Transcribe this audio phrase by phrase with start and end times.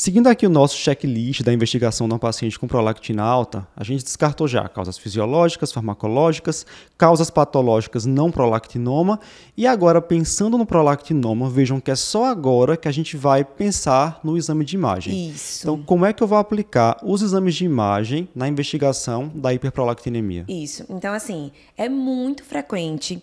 [0.00, 4.02] Seguindo aqui o nosso checklist da investigação de um paciente com prolactina alta, a gente
[4.02, 6.64] descartou já causas fisiológicas, farmacológicas,
[6.96, 9.20] causas patológicas não prolactinoma
[9.54, 14.20] e agora pensando no prolactinoma, vejam que é só agora que a gente vai pensar
[14.24, 15.28] no exame de imagem.
[15.32, 15.64] Isso.
[15.64, 20.46] Então, como é que eu vou aplicar os exames de imagem na investigação da hiperprolactinemia?
[20.48, 20.82] Isso.
[20.88, 23.22] Então, assim, é muito frequente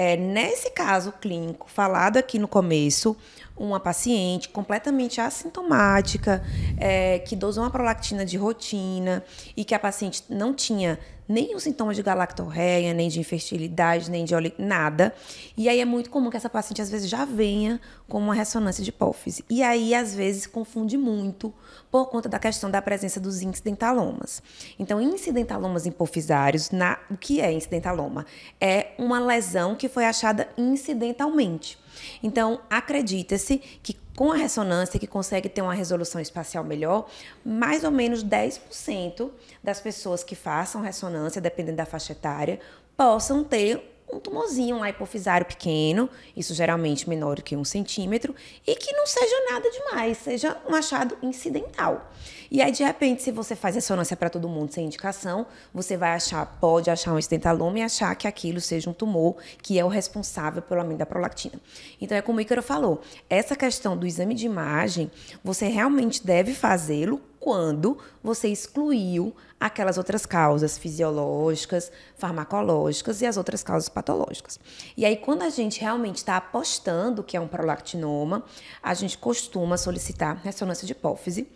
[0.00, 3.16] é, nesse caso clínico falado aqui no começo,
[3.58, 6.42] uma paciente completamente assintomática,
[6.78, 9.24] é, que dosou uma prolactina de rotina
[9.56, 14.34] e que a paciente não tinha nenhum sintoma de galactorreia, nem de infertilidade, nem de
[14.34, 15.14] óleo, nada.
[15.56, 18.82] E aí é muito comum que essa paciente às vezes já venha com uma ressonância
[18.82, 19.44] de hipófise.
[19.50, 21.52] E aí às vezes confunde muito
[21.90, 24.42] por conta da questão da presença dos incidentalomas.
[24.78, 28.24] Então, incidentalomas hipofisários, na, o que é incidentaloma?
[28.58, 31.78] É uma lesão que foi achada incidentalmente.
[32.22, 37.08] Então, acredita-se que com a ressonância, que consegue ter uma resolução espacial melhor,
[37.44, 39.30] mais ou menos 10%
[39.64, 42.60] das pessoas que façam ressonância, dependendo da faixa etária,
[42.96, 48.34] possam ter um tumorzinho lá hipofisário pequeno, isso geralmente menor que um centímetro,
[48.66, 52.10] e que não seja nada demais, seja um achado incidental.
[52.50, 56.10] E aí, de repente, se você faz ressonância para todo mundo sem indicação, você vai
[56.12, 59.88] achar, pode achar um incidentaloma e achar que aquilo seja um tumor que é o
[59.88, 61.60] responsável pelo aumento da prolactina.
[62.00, 65.10] Então, é como o Ícaro falou, essa questão do exame de imagem,
[65.44, 73.62] você realmente deve fazê-lo quando você excluiu aquelas outras causas fisiológicas, farmacológicas e as outras
[73.62, 74.58] causas patológicas.
[74.96, 78.44] E aí, quando a gente realmente está apostando que é um prolactinoma,
[78.82, 81.48] a gente costuma solicitar ressonância de hipófise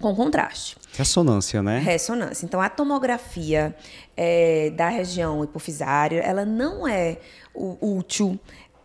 [0.00, 0.76] com contraste.
[0.92, 1.78] Ressonância, né?
[1.78, 2.44] Ressonância.
[2.44, 3.74] Então, a tomografia
[4.16, 7.18] é, da região hipofisária, ela não é
[7.54, 8.38] útil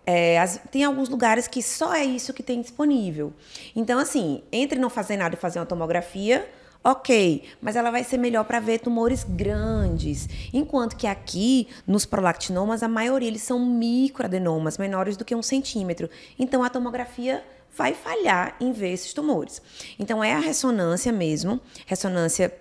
[0.06, 3.34] é, as, tem alguns lugares que só é isso que tem disponível.
[3.76, 6.50] Então, assim, entre não fazer nada e fazer uma tomografia,
[6.84, 10.28] ok, mas ela vai ser melhor para ver tumores grandes.
[10.52, 16.10] Enquanto que aqui, nos prolactinomas, a maioria eles são microadenomas, menores do que um centímetro.
[16.38, 17.44] Então, a tomografia
[17.78, 19.62] vai falhar em ver esses tumores.
[20.00, 22.52] Então, é a ressonância mesmo, ressonância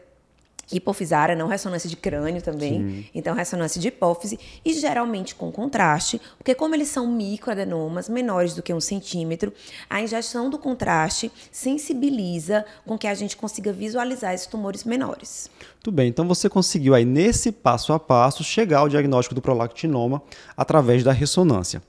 [0.73, 2.73] hipofisária, não ressonância de crânio também.
[2.73, 3.07] Sim.
[3.15, 8.63] Então, ressonância de hipófise e geralmente com contraste, porque como eles são microadenomas, menores do
[8.63, 9.53] que um centímetro,
[9.89, 15.51] a injeção do contraste sensibiliza com que a gente consiga visualizar esses tumores menores.
[15.83, 20.23] Tudo bem, então você conseguiu aí nesse passo a passo chegar ao diagnóstico do prolactinoma
[20.57, 21.83] através da ressonância.